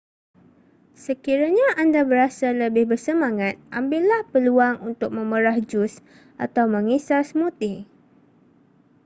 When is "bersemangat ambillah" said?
2.91-4.21